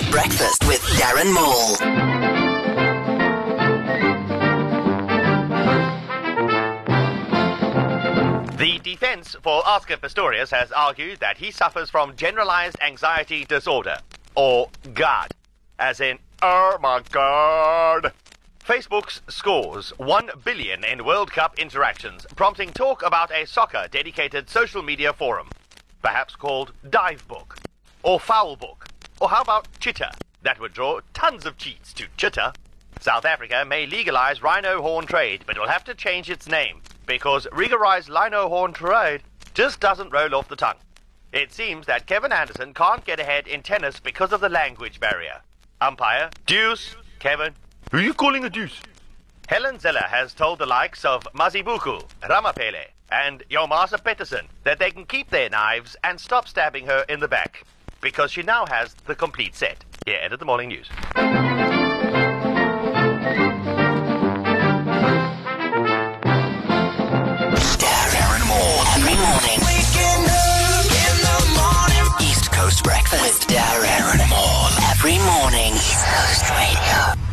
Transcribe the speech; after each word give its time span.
Breakfast. 0.00 0.64
With 0.66 0.80
Darren 0.96 1.34
Maule. 1.34 1.76
The 8.56 8.78
defense 8.78 9.36
for 9.42 9.66
Oscar 9.66 9.98
Pistorius 9.98 10.50
has 10.50 10.72
argued 10.72 11.20
that 11.20 11.36
he 11.36 11.50
suffers 11.50 11.90
from 11.90 12.16
generalized 12.16 12.78
anxiety 12.80 13.44
disorder, 13.44 13.98
or 14.34 14.70
GAD, 14.94 15.32
as 15.78 16.00
in, 16.00 16.18
oh 16.40 16.78
my 16.80 17.02
god. 17.10 18.12
Facebook's 18.66 19.20
scores 19.28 19.90
1 19.98 20.30
billion 20.42 20.84
in 20.84 21.04
World 21.04 21.32
Cup 21.32 21.58
interactions, 21.58 22.26
prompting 22.34 22.70
talk 22.70 23.02
about 23.02 23.30
a 23.30 23.44
soccer 23.44 23.88
dedicated 23.90 24.48
social 24.48 24.82
media 24.82 25.12
forum, 25.12 25.50
perhaps 26.00 26.34
called 26.34 26.72
Divebook, 26.88 27.58
or 28.02 28.18
Foulbook, 28.18 28.86
or 29.22 29.28
how 29.28 29.40
about 29.40 29.68
Chitter? 29.78 30.10
That 30.42 30.58
would 30.58 30.72
draw 30.72 30.98
tons 31.14 31.46
of 31.46 31.56
cheats 31.56 31.92
to 31.92 32.08
Chitter. 32.16 32.52
South 33.00 33.24
Africa 33.24 33.64
may 33.64 33.86
legalize 33.86 34.42
rhino 34.42 34.82
horn 34.82 35.06
trade, 35.06 35.44
but 35.46 35.56
will 35.56 35.68
have 35.68 35.84
to 35.84 35.94
change 35.94 36.28
its 36.28 36.48
name 36.48 36.82
because 37.06 37.46
regularized 37.52 38.08
rhino 38.08 38.48
horn 38.48 38.72
trade 38.72 39.22
just 39.54 39.78
doesn't 39.78 40.10
roll 40.10 40.34
off 40.34 40.48
the 40.48 40.56
tongue. 40.56 40.78
It 41.32 41.52
seems 41.52 41.86
that 41.86 42.08
Kevin 42.08 42.32
Anderson 42.32 42.74
can't 42.74 43.04
get 43.04 43.20
ahead 43.20 43.46
in 43.46 43.62
tennis 43.62 44.00
because 44.00 44.32
of 44.32 44.40
the 44.40 44.48
language 44.48 44.98
barrier. 44.98 45.40
Umpire, 45.80 46.30
deuce, 46.46 46.96
Kevin. 47.20 47.54
Who 47.92 47.98
are 47.98 48.02
you 48.02 48.14
calling 48.14 48.44
a 48.44 48.50
deuce? 48.50 48.80
Helen 49.46 49.78
Zille 49.78 50.08
has 50.08 50.34
told 50.34 50.58
the 50.58 50.66
likes 50.66 51.04
of 51.04 51.22
Mazibuko, 51.32 52.08
Ramphele, 52.22 52.86
and 53.12 53.44
Yomasa 53.48 54.04
Peterson 54.04 54.48
that 54.64 54.80
they 54.80 54.90
can 54.90 55.04
keep 55.04 55.30
their 55.30 55.48
knives 55.48 55.94
and 56.02 56.20
stop 56.20 56.48
stabbing 56.48 56.86
her 56.86 57.04
in 57.08 57.20
the 57.20 57.28
back 57.28 57.64
because 58.02 58.30
she 58.32 58.42
now 58.42 58.66
has 58.66 58.92
the 59.06 59.14
complete 59.14 59.54
set. 59.54 59.84
Here, 60.04 60.18
edit 60.20 60.40
the 60.40 60.44
morning 60.44 60.68
news. 60.68 60.88
Darren 67.78 68.42
Maule 68.48 68.84
every 68.96 69.16
morning. 69.16 69.58
East 72.20 72.52
Coast 72.52 72.84
Breakfast 72.84 73.22
with 73.22 73.56
Darren 73.56 74.28
Maule 74.28 74.72
every 74.90 75.18
morning. 75.18 75.72
East 75.74 76.04
Coast 76.04 76.50
Radio. 76.50 77.31